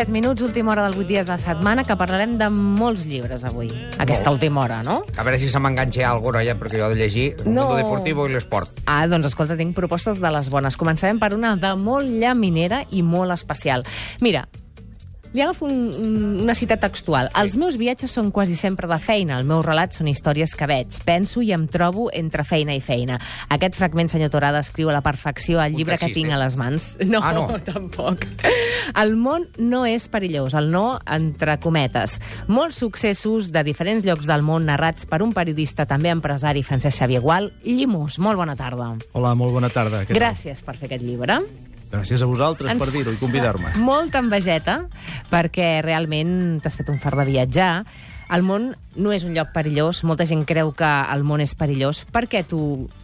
[0.00, 3.42] 17 minuts, última hora del 8 dies de la setmana, que parlarem de molts llibres
[3.44, 3.68] avui.
[4.00, 4.94] Aquesta última hora, no?
[5.20, 7.66] A veure si se m'enganxa alguna ja, perquè jo he de llegir el No.
[7.66, 8.80] mundo deportivo i l'esport.
[8.86, 10.78] Ah, doncs escolta, tinc propostes de les bones.
[10.80, 13.84] Començarem per una de molt llaminera i molt especial.
[14.22, 14.48] Mira,
[15.32, 17.28] li agafo un, un, una cita textual.
[17.38, 19.36] Els meus viatges són quasi sempre de feina.
[19.38, 20.96] El meu relat són històries que veig.
[21.06, 23.20] Penso i em trobo entre feina i feina.
[23.54, 26.56] Aquest fragment, senyor Torà, descriu a la perfecció el Un llibre que tinc a les
[26.58, 26.96] mans.
[27.06, 27.46] No, Ah, no.
[27.64, 28.26] tampoc.
[28.98, 32.18] El món no és perillós, el no entre cometes.
[32.50, 37.22] Molts successos de diferents llocs del món narrats per un periodista, també empresari, Francesc Xavier
[37.22, 37.52] Gual.
[37.62, 38.96] Llimós, molt bona tarda.
[39.12, 40.02] Hola, molt bona tarda.
[40.10, 41.38] Gràcies per fer aquest llibre.
[41.90, 43.74] Gràcies a vosaltres per dir-ho i convidar-me.
[43.82, 44.84] Molta envejeta,
[45.30, 47.72] perquè realment t'has fet un fart de viatjar.
[48.30, 50.04] El món no és un lloc perillós.
[50.06, 52.04] Molta gent creu que el món és perillós.
[52.14, 52.60] Per què tu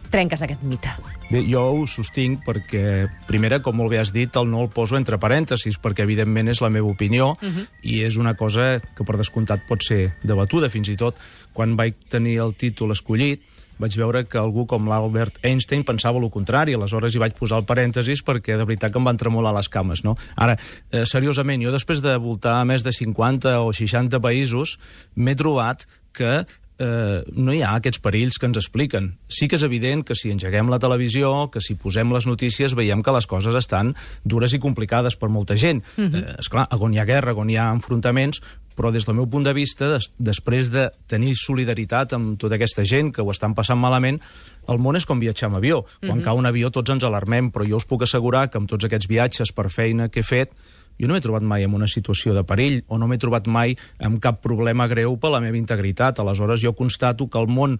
[0.07, 0.93] trenques aquest mite?
[1.27, 4.95] Bé, jo ho sostinc perquè, primera, com molt bé has dit, el no el poso
[4.95, 7.67] entre parèntesis, perquè evidentment és la meva opinió uh -huh.
[7.83, 10.69] i és una cosa que per descomptat pot ser debatuda.
[10.69, 11.19] Fins i tot,
[11.51, 13.41] quan vaig tenir el títol escollit,
[13.79, 17.67] vaig veure que algú com l'Albert Einstein pensava el contrari, aleshores hi vaig posar el
[17.69, 20.17] parèntesis perquè de veritat que em van tremolar les cames, no?
[20.35, 20.57] Ara,
[20.91, 24.77] eh, seriosament, jo després de voltar a més de 50 o 60 països,
[25.15, 26.45] m'he trobat que
[26.79, 29.11] eh, no hi ha aquests perills que ens expliquen.
[29.29, 33.03] Sí que és evident que si engeguem la televisió, que si posem les notícies, veiem
[33.03, 35.83] que les coses estan dures i complicades per molta gent.
[35.97, 36.23] Uh -huh.
[36.23, 38.41] eh, esclar, on hi ha guerra, on hi ha enfrontaments,
[38.77, 42.85] però des del meu punt de vista, des, després de tenir solidaritat amb tota aquesta
[42.85, 44.21] gent que ho estan passant malament,
[44.69, 45.83] el món és com viatjar amb avió.
[45.99, 46.23] Quan uh -huh.
[46.23, 49.07] cau un avió tots ens alarmem, però jo us puc assegurar que amb tots aquests
[49.07, 50.51] viatges per feina que he fet,
[50.99, 53.75] jo no m'he trobat mai en una situació de perill o no m'he trobat mai
[53.99, 56.19] amb cap problema greu per la meva integritat.
[56.19, 57.79] Aleshores, jo constato que el món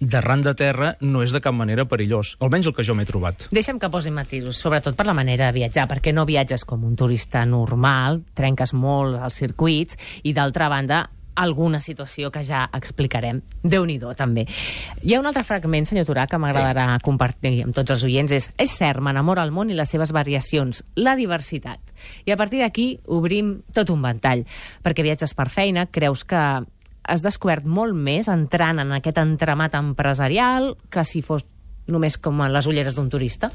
[0.00, 3.48] d'arran de terra no és de cap manera perillós, almenys el que jo m'he trobat.
[3.54, 6.96] Deixa'm que posi matisos, sobretot per la manera de viatjar, perquè no viatges com un
[6.96, 13.42] turista normal, trenques molt els circuits, i d'altra banda, alguna situació que ja explicarem.
[13.62, 14.46] déu nhi també.
[15.02, 18.32] Hi ha un altre fragment, senyor Turà, que m'agradarà compartir amb tots els oients.
[18.32, 21.80] És, és cert, m'enamora el món i les seves variacions, la diversitat.
[22.24, 24.44] I a partir d'aquí obrim tot un ventall,
[24.82, 26.62] perquè viatges per feina, creus que
[27.04, 31.44] has descobert molt més entrant en aquest entremat empresarial que si fos
[31.86, 33.50] només com a les ulleres d'un turista?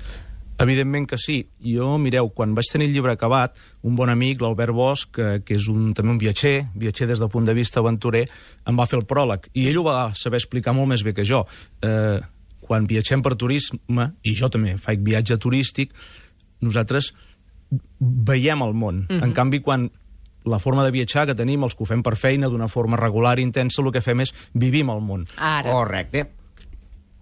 [0.60, 1.38] Evidentment que sí.
[1.64, 3.56] Jo, mireu, quan vaig tenir el llibre acabat,
[3.88, 7.32] un bon amic, l'Albert Bosch, que, que és un, també un viatger, viatger des del
[7.32, 8.26] punt de vista aventurer,
[8.68, 9.48] em va fer el pròleg.
[9.56, 11.46] I ell ho va saber explicar molt més bé que jo.
[11.82, 12.20] Eh,
[12.60, 15.96] quan viatgem per turisme, i jo també faig viatge turístic,
[16.60, 17.14] nosaltres
[18.00, 19.06] veiem el món.
[19.08, 19.24] Mm -hmm.
[19.24, 19.90] En canvi, quan
[20.46, 23.38] la forma de viatjar que tenim, els que ho fem per feina, d'una forma regular
[23.40, 25.26] i intensa, el que fem és vivim el món.
[25.38, 25.72] Ara.
[25.72, 26.28] Correcte.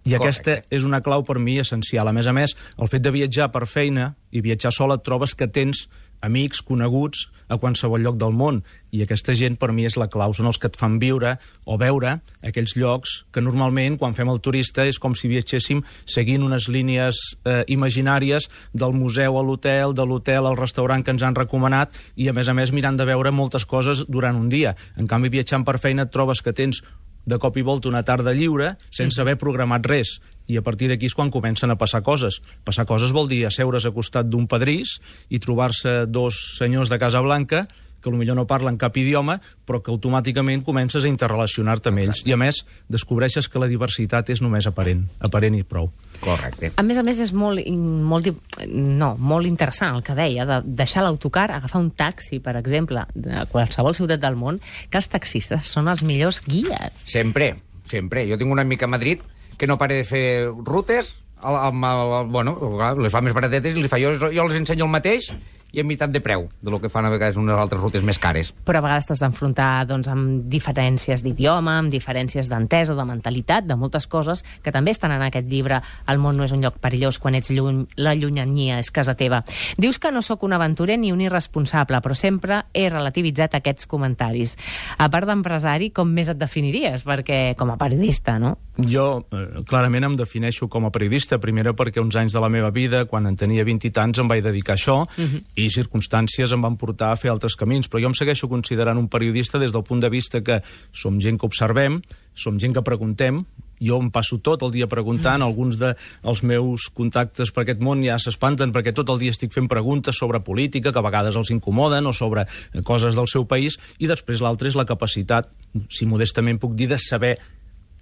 [0.08, 0.58] I Correcte.
[0.58, 2.08] aquesta és una clau per mi essencial.
[2.08, 5.36] A més a més, el fet de viatjar per feina i viatjar sola et trobes
[5.36, 5.88] que tens
[6.22, 8.62] amics, coneguts a qualsevol lloc del món.
[8.92, 10.34] I aquesta gent, per mi, és la clau.
[10.36, 11.36] Són els que et fan viure
[11.66, 16.44] o veure aquells llocs que normalment, quan fem el turista, és com si viatgéssim seguint
[16.44, 21.38] unes línies eh, imaginàries del museu a l'hotel, de l'hotel al restaurant que ens han
[21.38, 24.76] recomanat i, a més a més, mirant de veure moltes coses durant un dia.
[24.98, 26.82] En canvi, viatjant per feina et trobes que tens
[27.28, 30.18] de cop i volta una tarda lliure sense haver programat res.
[30.48, 32.40] I a partir d'aquí és quan comencen a passar coses.
[32.64, 37.22] Passar coses vol dir asseure's a costat d'un pedrís i trobar-se dos senyors de Casa
[37.22, 37.66] Blanca
[38.02, 42.24] que potser no parlen cap idioma, però que automàticament comences a interrelacionar-te amb ells.
[42.26, 45.90] I, a més, descobreixes que la diversitat és només aparent, aparent i prou.
[46.22, 46.72] Correcte.
[46.78, 48.30] A més a més, és molt, molt,
[48.72, 53.46] no, molt interessant el que deia, de deixar l'autocar, agafar un taxi, per exemple, de
[53.52, 57.06] qualsevol ciutat del món, que els taxistes són els millors guies.
[57.06, 57.56] Sempre,
[57.90, 58.26] sempre.
[58.30, 59.24] Jo tinc un amic a Madrid
[59.58, 60.28] que no para de fer
[60.66, 62.58] rutes, amb, el, bueno,
[62.98, 65.30] les fa més baratetes i li fa, jo, jo els ensenyo el mateix
[65.78, 68.18] i a meitat de preu de lo que fan a vegades unes altres rutes més
[68.18, 68.50] cares.
[68.66, 73.78] Però a vegades t'has d'enfrontar doncs, amb diferències d'idioma, amb diferències d'entesa, de mentalitat, de
[73.78, 77.20] moltes coses que també estan en aquest llibre El món no és un lloc perillós
[77.22, 79.44] quan ets lluny, la llunyania és casa teva.
[79.78, 84.56] Dius que no sóc un aventurer ni un irresponsable, però sempre he relativitzat aquests comentaris.
[84.98, 87.06] A part d'empresari, com més et definiries?
[87.06, 88.56] Perquè com a periodista, no?
[88.78, 92.70] Jo, eh, clarament, em defineixo com a periodista, primera perquè uns anys de la meva
[92.72, 95.44] vida, quan en tenia 20 i tants, em vaig dedicar a això, uh -huh.
[95.56, 99.10] i circumstàncies em van portar a fer altres camins, però jo em segueixo considerant un
[99.12, 100.62] periodista des del punt de vista que
[100.92, 102.02] som gent que observem,
[102.38, 103.44] som gent que preguntem,
[103.82, 108.18] jo em passo tot el dia preguntant, alguns dels meus contactes per aquest món ja
[108.22, 112.10] s'espanten perquè tot el dia estic fent preguntes sobre política que a vegades els incomoden
[112.10, 112.48] o sobre
[112.84, 115.50] coses del seu país i després l'altre és la capacitat,
[115.90, 117.38] si modestament puc dir, de saber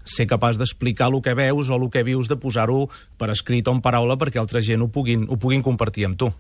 [0.06, 2.86] ser capaç d'explicar el que veus o el que vius, de posar-ho
[3.18, 6.31] per escrit o en paraula perquè altra gent ho puguin, ho puguin compartir amb tu.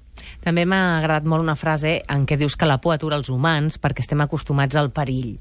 [0.45, 3.81] També m'ha agradat molt una frase en què dius que la por atura els humans
[3.81, 5.35] perquè estem acostumats al perill.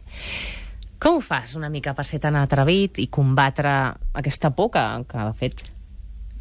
[0.99, 3.75] Com ho fas una mica per ser tan atrevit i combatre
[4.17, 5.65] aquesta por que, que de fet,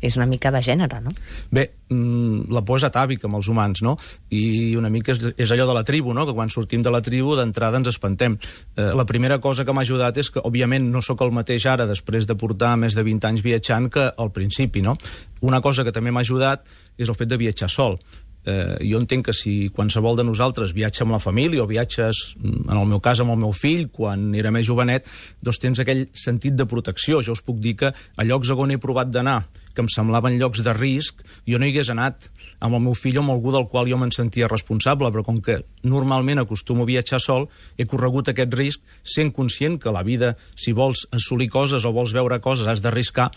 [0.03, 1.13] és una mica de gènere, no?
[1.51, 3.95] Bé, mm, la por és atàvica amb els humans, no?
[4.29, 6.25] I una mica és, és allò de la tribu, no?
[6.27, 8.37] Que quan sortim de la tribu, d'entrada ens espantem.
[8.75, 11.87] Eh, la primera cosa que m'ha ajudat és que, òbviament, no sóc el mateix ara,
[11.87, 14.97] després de portar més de 20 anys viatjant, que al principi, no?
[15.41, 16.67] Una cosa que també m'ha ajudat
[16.97, 17.97] és el fet de viatjar sol
[18.45, 22.69] eh, jo entenc que si qualsevol de nosaltres viatja amb la família o viatges, mm,
[22.69, 25.07] en el meu cas, amb el meu fill, quan era més jovenet,
[25.41, 27.21] doncs tens aquell sentit de protecció.
[27.21, 29.43] Jo us puc dir que a llocs on he provat d'anar,
[29.73, 32.29] que em semblaven llocs de risc, jo no hi hagués anat
[32.63, 35.41] amb el meu fill o amb algú del qual jo me'n sentia responsable, però com
[35.43, 40.35] que normalment acostumo a viatjar sol, he corregut aquest risc sent conscient que la vida,
[40.55, 43.31] si vols assolir coses o vols veure coses, has d'arriscar,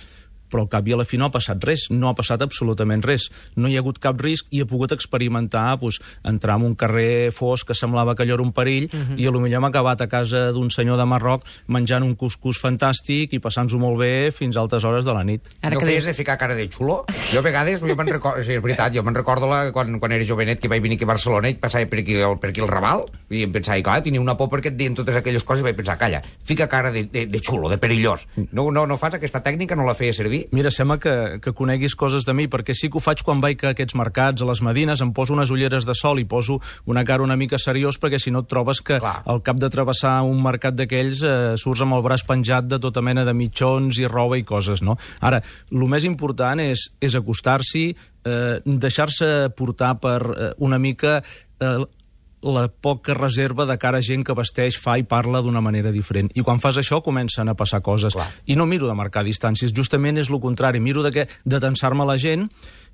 [0.51, 3.05] però al cap i a la fi no ha passat res, no ha passat absolutament
[3.05, 3.29] res.
[3.57, 7.33] No hi ha hagut cap risc i he pogut experimentar pues, entrar en un carrer
[7.35, 9.19] fosc que semblava que allò era un perill uh -huh.
[9.19, 12.59] i a lo millor hem acabat a casa d'un senyor de Marroc menjant un cuscús
[12.63, 15.43] fantàstic i passant-s'ho molt bé fins a altes hores de la nit.
[15.63, 17.05] Ara no que feies de ficar cara de xulo?
[17.33, 20.13] Jo a vegades, jo me'n recordo, sí, és veritat, jo me'n recordo la, quan, quan
[20.13, 22.61] era jovenet que vaig venir aquí a Barcelona i passava per aquí, el, per aquí
[22.61, 25.63] el Raval i em pensava, que tenia una por perquè et deien totes aquelles coses
[25.63, 28.27] i vaig pensar, calla, fica cara de, de, de xulo, de perillós.
[28.53, 30.46] No, no, no fas aquesta tècnica, no la feia servir?
[30.53, 33.65] Mira, sembla que, que coneguis coses de mi, perquè sí que ho faig quan vaig
[33.65, 37.05] a aquests mercats, a les Medines, em poso unes ulleres de sol i poso una
[37.09, 39.21] cara una mica seriós, perquè si no et trobes que Clar.
[39.27, 43.03] al cap de travessar un mercat d'aquells eh, surts amb el braç penjat de tota
[43.05, 44.99] mena de mitjons i roba i coses, no?
[45.21, 47.87] Ara, el més important és, és acostar-s'hi,
[48.27, 51.21] eh, deixar-se portar per eh, una mica
[51.61, 51.79] eh,
[52.47, 56.31] la poca reserva de cara a gent que vesteix, fa i parla d'una manera diferent.
[56.35, 58.15] I quan fas això comencen a passar coses.
[58.17, 58.29] Clar.
[58.47, 60.81] I no miro de marcar distàncies, justament és el contrari.
[60.81, 62.49] Miro de, que, de tensar-me la gent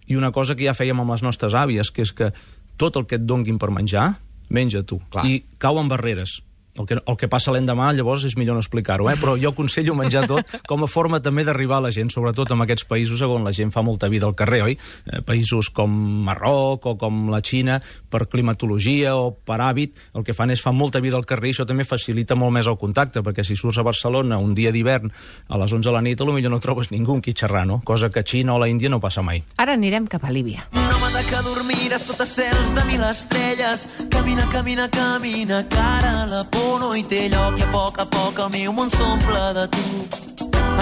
[0.09, 2.33] i una cosa que ja fèiem amb les nostres àvies, que és que
[2.81, 4.15] tot el que et donguin per menjar,
[4.51, 5.01] menja tu.
[5.13, 5.27] Clar.
[5.29, 6.41] I cauen barreres
[6.79, 9.17] el que, el que passa l'endemà, llavors és millor no explicar-ho, eh?
[9.21, 12.65] però jo aconsello menjar tot com a forma també d'arribar a la gent, sobretot en
[12.65, 14.77] aquests països on la gent fa molta vida al carrer, oi?
[15.07, 15.93] Eh, països com
[16.27, 17.81] Marroc o com la Xina,
[18.11, 21.57] per climatologia o per hàbit, el que fan és fa molta vida al carrer i
[21.57, 25.13] això també facilita molt més el contacte, perquè si surts a Barcelona un dia d'hivern
[25.49, 27.81] a les 11 de la nit, potser no trobes ningú amb qui xerrar, no?
[27.85, 29.43] Cosa que a Xina o a la Índia no passa mai.
[29.57, 30.69] Ara anirem cap a Líbia.
[30.73, 36.45] No m'ha de dormir sota cels de mil estrelles, camina, camina, camina, cara a la
[36.45, 39.67] por no hi té lloc i a poc a poc el meu món s'omple de
[39.75, 39.85] tu.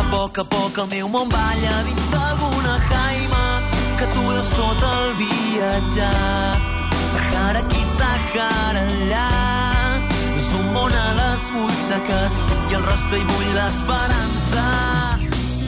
[0.00, 3.44] A poc a poc el meu món balla dins d'alguna caima
[3.98, 6.58] que tu deus tot el viatjar.
[7.12, 9.28] Sahara aquí, Sahara allà.
[10.36, 12.38] És un món a les butxaques
[12.70, 15.19] i el rostre hi bull l'esperança.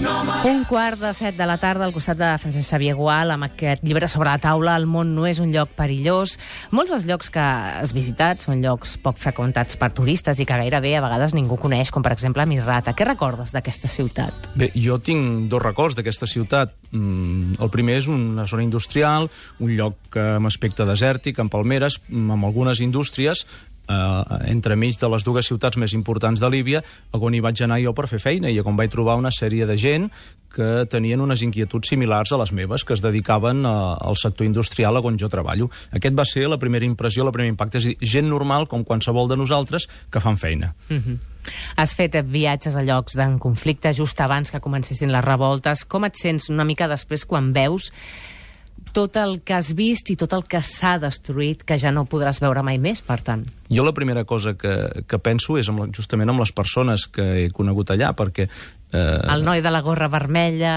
[0.02, 3.84] Un quart de set de la tarda al costat de Francesc Xavier Gual amb aquest
[3.86, 6.34] llibre sobre la taula El món no és un lloc perillós.
[6.74, 10.96] Molts dels llocs que has visitat són llocs poc freqüentats per turistes i que gairebé
[10.98, 12.96] a vegades ningú coneix, com per exemple Misrata.
[12.98, 14.50] Què recordes d'aquesta ciutat?
[14.58, 16.74] Bé, jo tinc dos records d'aquesta ciutat.
[16.90, 19.30] Mm, el primer és una zona industrial,
[19.62, 23.46] un lloc amb aspecte desèrtic, amb palmeres, amb algunes indústries,
[23.88, 27.94] eh, entremig de les dues ciutats més importants de Líbia, on hi vaig anar jo
[27.94, 30.10] per fer feina i on vaig trobar una sèrie de gent
[30.52, 34.46] que tenien unes inquietuds similars a les meves, que es dedicaven a, eh, al sector
[34.46, 35.70] industrial on jo treballo.
[35.90, 37.78] Aquest va ser la primera impressió, el primer impacte.
[37.78, 40.74] És dir, gent normal, com qualsevol de nosaltres, que fan feina.
[40.88, 41.18] Mm -hmm.
[41.76, 45.84] Has fet viatges a llocs d'en conflicte just abans que comencessin les revoltes.
[45.84, 47.90] Com et sents una mica després quan veus
[48.94, 52.42] tot el que has vist i tot el que s'ha destruït que ja no podràs
[52.44, 53.46] veure mai més, per tant?
[53.72, 57.48] Jo la primera cosa que, que penso és amb, justament amb les persones que he
[57.54, 58.48] conegut allà, perquè...
[58.92, 59.02] Eh...
[59.32, 60.76] El noi de la gorra vermella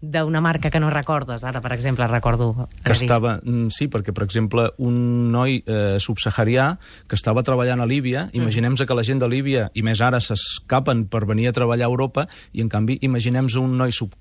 [0.00, 1.42] d'una marca que no recordes.
[1.42, 2.68] Ara, per exemple, recordo...
[2.84, 6.70] Que estava, mm, sí, perquè, per exemple, un noi eh, subsaharià
[7.10, 8.38] que estava treballant a Líbia, mm.
[8.38, 11.92] imaginem-nos que la gent de Líbia, i més ara, s'escapen per venir a treballar a
[11.92, 14.14] Europa, i en canvi, imaginem-nos un noi sub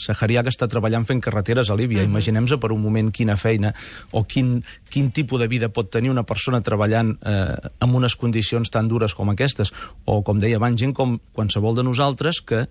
[0.00, 2.00] saharià que està treballant fent carreteres a Líbia.
[2.00, 2.10] Uh -huh.
[2.10, 3.74] Imaginem-se per un moment quina feina
[4.10, 8.70] o quin, quin tipus de vida pot tenir una persona treballant eh, en unes condicions
[8.70, 9.72] tan dures com aquestes.
[10.04, 12.66] O, com deia abans, gent com qualsevol de nosaltres que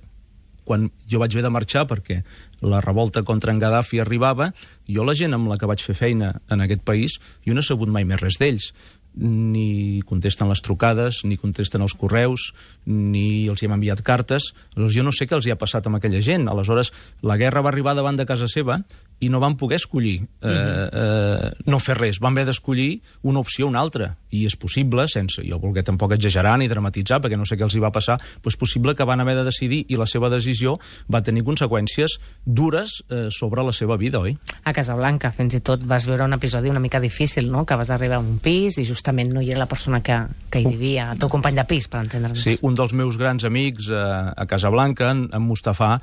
[0.70, 2.22] quan jo vaig haver de marxar perquè
[2.62, 4.52] la revolta contra en Gaddafi arribava,
[4.86, 7.66] jo la gent amb la que vaig fer feina en aquest país, jo no he
[7.66, 8.74] sabut mai més res d'ells
[9.16, 12.51] ni contesten les trucades, ni contesten els correus,
[12.86, 14.51] ni els hi hem enviat cartes.
[14.75, 16.48] Aleshores, jo no sé què els hi ha passat amb aquella gent.
[16.48, 16.94] Aleshores,
[17.25, 18.82] la guerra va arribar davant de casa seva
[19.20, 22.20] i no van poder escollir eh, eh, no fer res.
[22.24, 24.14] Van haver d'escollir una opció o una altra.
[24.32, 27.76] I és possible, sense jo voler tampoc exagerar ni dramatitzar, perquè no sé què els
[27.76, 30.78] hi va passar, però és possible que van haver de decidir i la seva decisió
[31.12, 34.38] va tenir conseqüències dures eh, sobre la seva vida, oi?
[34.64, 37.90] A Casablanca, fins i tot, vas veure un episodi una mica difícil, no?, que vas
[37.90, 41.12] arribar a un pis i justament no hi era la persona que, que hi vivia,
[41.14, 42.46] el teu company de pis, per entendre'ns.
[42.46, 45.96] Sí, un dels meus grans amics eh, a Casablanca, en, en Mustafà,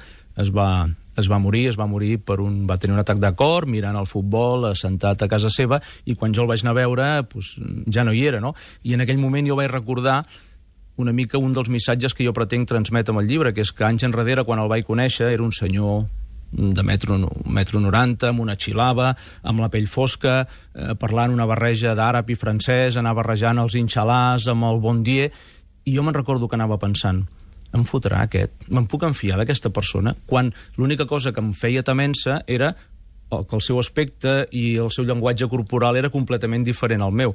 [0.43, 2.65] es va, es va morir, es va morir per un...
[2.69, 6.35] va tenir un atac de cor, mirant el futbol, assentat a casa seva, i quan
[6.37, 7.55] jo el vaig anar a veure, pues,
[7.93, 8.55] ja no hi era, no?
[8.85, 10.23] I en aquell moment jo vaig recordar
[10.97, 13.85] una mica un dels missatges que jo pretenc transmetre amb el llibre, que és que
[13.85, 16.07] anys enrere, quan el vaig conèixer, era un senyor
[16.53, 19.11] de metro, metro 90, amb una xilava,
[19.43, 20.39] amb la pell fosca,
[20.75, 25.29] eh, parlant una barreja d'àrab i francès, anar barrejant els inxalars amb el bon dia,
[25.85, 27.27] i jo me'n recordo que anava pensant,
[27.77, 28.67] em fotrà aquest?
[28.69, 30.15] Me'n puc enfiar d'aquesta persona?
[30.27, 32.75] Quan l'única cosa que em feia temença era
[33.31, 37.35] que el seu aspecte i el seu llenguatge corporal era completament diferent al meu.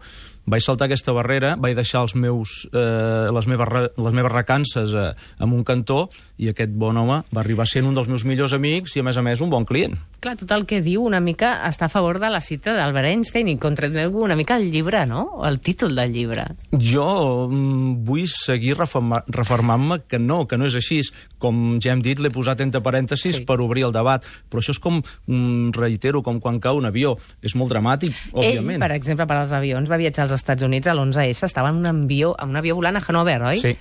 [0.49, 5.11] Vaig saltar aquesta barrera, vaig deixar els meus, eh, les, meves, les meves recances eh,
[5.39, 6.07] en un cantó
[6.41, 9.19] i aquest bon home va arribar sent un dels meus millors amics i, a més
[9.19, 9.97] a més, un bon client.
[10.23, 13.51] Clar, tot el que diu una mica està a favor de la cita d'Albert Einstein
[13.51, 15.43] i contradiu una mica el llibre, no?
[15.45, 16.47] El títol del llibre.
[16.71, 21.01] Jo mm, vull seguir reformant-me que no, que no és així.
[21.41, 23.45] Com ja hem dit, l'he posat entre parèntesis sí.
[23.47, 27.15] per obrir el debat, però això és com, mm, reitero, com quan cau un avió.
[27.41, 28.77] És molt dramàtic, òbviament.
[28.77, 31.81] Ell, per exemple, per als avions, va viatjar als Estats Units a l'11S, estava en
[31.81, 33.59] un avió, en un avió volant a Hanover, oi?
[33.63, 33.75] Sí.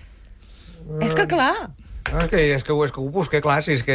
[1.04, 1.54] És que clar...
[2.10, 3.94] És que, és que, és que ho busque, clar, si és que...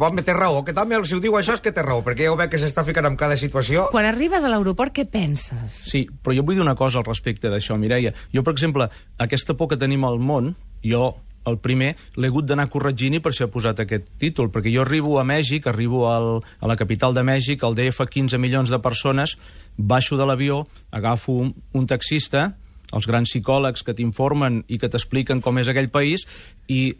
[0.00, 2.34] Bon, té raó, que també si ho diu això és que té raó, perquè jo
[2.40, 3.86] veig que s'està ficant en cada situació...
[3.92, 5.76] Quan arribes a l'aeroport, què penses?
[5.92, 8.14] Sí, però jo vull dir una cosa al respecte d'això, Mireia.
[8.34, 8.88] Jo, per exemple,
[9.22, 11.12] aquesta por que tenim al món, jo
[11.48, 14.82] el primer l'he hagut d'anar corregint i per això he posat aquest títol, perquè jo
[14.84, 16.28] arribo a Mèxic, arribo al,
[16.60, 19.36] a la capital de Mèxic, al DF 15 milions de persones,
[19.76, 22.52] baixo de l'avió, agafo un, un taxista,
[22.94, 26.26] els grans psicòlegs que t'informen i que t'expliquen com és aquell país,
[26.68, 26.94] i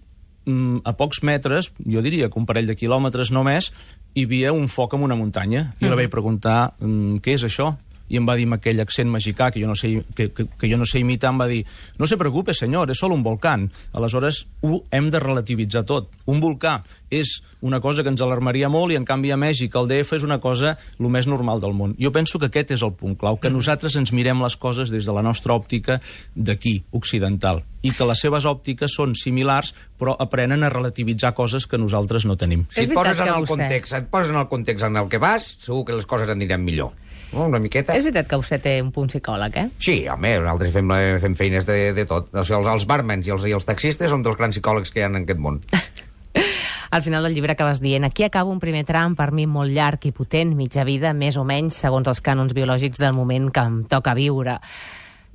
[0.45, 3.71] mm, a pocs metres, jo diria que un parell de quilòmetres només,
[4.15, 5.73] hi havia un foc en una muntanya.
[5.81, 5.91] I mm.
[5.91, 7.73] la vaig preguntar, mm, què és això?
[8.09, 10.71] I em va dir amb aquell accent mexicà que jo no sé, que, que, que
[10.71, 11.63] jo no sé imitar, em va dir
[11.99, 13.69] no se preocupe, senyor, és sol un volcán.
[13.97, 16.11] Aleshores, ho hem de relativitzar tot.
[16.31, 16.79] Un volcà
[17.15, 20.27] és una cosa que ens alarmaria molt i, en canvi, a Mèxic, el DF és
[20.27, 21.95] una cosa el més normal del món.
[22.01, 25.07] Jo penso que aquest és el punt clau, que nosaltres ens mirem les coses des
[25.07, 26.01] de la nostra òptica
[26.35, 31.81] d'aquí, occidental, i que les seves òptiques són similars, però aprenen a relativitzar coses que
[31.81, 32.67] nosaltres no tenim.
[32.75, 35.55] Si et poses en el context, et poses en el context en el que vas,
[35.63, 36.93] segur que les coses aniran millor?
[37.35, 37.97] Una miqueta.
[37.97, 39.67] És veritat que vostè té un punt psicòleg, eh?
[39.83, 42.31] Sí, home, nosaltres fem, fem feines de, de tot.
[42.33, 45.03] O sigui, els, els barmans i els, i els taxistes són dels grans psicòlegs que
[45.03, 45.61] hi ha en aquest món.
[46.95, 50.05] Al final del llibre acabes dient aquí acaba un primer tram per mi molt llarg
[50.07, 53.81] i potent, mitja vida, més o menys, segons els cànons biològics del moment que em
[53.91, 54.61] toca viure.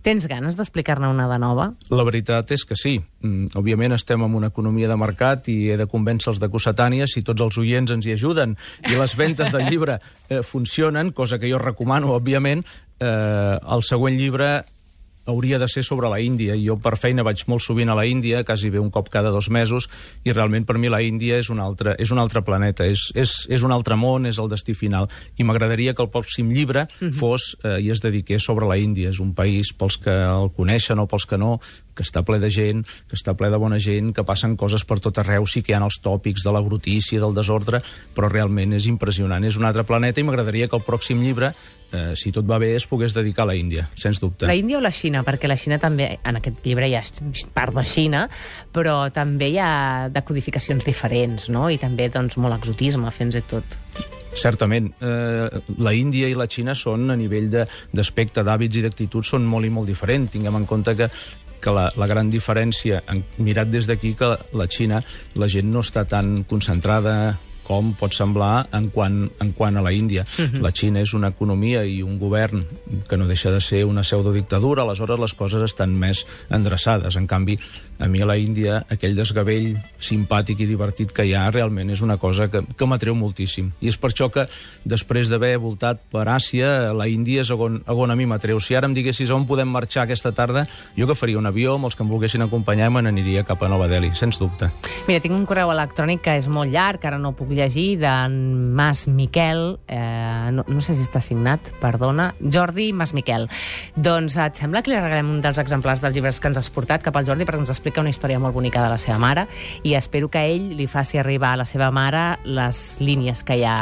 [0.05, 1.69] Tens ganes d'explicar-ne una de nova?
[1.91, 2.95] La veritat és que sí.
[3.21, 7.07] Mm, òbviament estem en una economia de mercat i he de convèncer els de Cossetània
[7.09, 8.55] si tots els oients ens hi ajuden
[8.87, 12.63] i les ventes del llibre eh, funcionen, cosa que jo recomano, òbviament,
[12.99, 14.51] eh, el següent llibre
[15.29, 16.57] hauria de ser sobre la Índia.
[16.59, 19.49] Jo per feina vaig molt sovint a la Índia, quasi bé un cop cada dos
[19.49, 19.89] mesos,
[20.23, 23.33] i realment per mi la Índia és un altre, és un altre planeta, és, és,
[23.49, 25.09] és un altre món, és el destí final.
[25.37, 27.09] I m'agradaria que el pròxim llibre uh mhm.
[27.09, 27.19] -huh.
[27.19, 29.09] fos eh, i es dediqués sobre la Índia.
[29.09, 31.59] És un país pels que el coneixen o pels que no,
[31.99, 34.99] que està ple de gent, que està ple de bona gent, que passen coses per
[34.99, 37.81] tot arreu, sí que hi ha els tòpics de la brutícia, del desordre,
[38.15, 39.43] però realment és impressionant.
[39.43, 41.51] És un altre planeta i m'agradaria que el pròxim llibre
[41.91, 44.47] eh, si tot va bé, es pogués dedicar a la Índia, sens dubte.
[44.49, 45.23] La Índia o la Xina?
[45.27, 47.03] Perquè la Xina també, en aquest llibre hi ha
[47.55, 48.27] part de Xina,
[48.75, 49.73] però també hi ha
[50.13, 51.67] decodificacions diferents, no?
[51.69, 53.77] I també, doncs, molt exotisme, fins i tot.
[54.39, 54.91] Certament.
[55.01, 59.65] Eh, la Índia i la Xina són, a nivell d'aspecte, d'hàbits i d'actituds, són molt
[59.65, 60.31] i molt diferents.
[60.35, 61.09] Tinguem en compte que
[61.59, 63.01] que la, la gran diferència,
[63.43, 65.01] mirat des d'aquí, que la Xina,
[65.35, 67.35] la gent no està tan concentrada
[67.69, 70.25] com pot semblar en quant, en quant a la Índia.
[70.25, 70.53] Uh mhm.
[70.53, 70.61] -huh.
[70.65, 72.65] La Xina és una economia i un govern
[73.07, 77.15] que no deixa de ser una pseudodictadura, aleshores les coses estan més endreçades.
[77.15, 77.59] En canvi,
[77.99, 82.01] a mi a la Índia aquell desgavell simpàtic i divertit que hi ha realment és
[82.01, 83.71] una cosa que, que m'atreu moltíssim.
[83.81, 84.47] I és per això que,
[84.83, 88.59] després d'haver voltat per Àsia, la Índia és on, on a mi m'atreu.
[88.59, 90.65] Si ara em diguessis on podem marxar aquesta tarda,
[90.97, 93.69] jo que faria un avió, amb els que em volguessin acompanyar, me n'aniria cap a
[93.69, 94.71] Nova Delhi, sens dubte.
[95.07, 98.35] Mira, tinc un correu electrònic que és molt llarg, ara no puc llegir d'en
[98.75, 103.49] Mas Miquel, eh, no, no sé si està signat, perdona, Jordi Mas Miquel.
[103.95, 107.03] Doncs et sembla que li regalem un dels exemplars dels llibres que ens has portat
[107.05, 109.45] cap al Jordi perquè ens explica una història molt bonica de la seva mare
[109.83, 113.65] i espero que ell li faci arribar a la seva mare les línies que hi
[113.67, 113.79] ha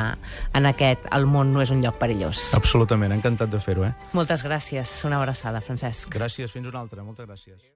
[0.57, 2.51] en aquest El món no és un lloc perillós.
[2.57, 3.93] Absolutament, encantat de fer-ho, eh?
[4.17, 4.99] Moltes gràcies.
[5.07, 6.11] Una abraçada, Francesc.
[6.13, 7.67] Gràcies, fins una altra, moltes gràcies.